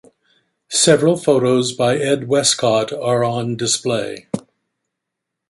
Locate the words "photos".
1.15-1.73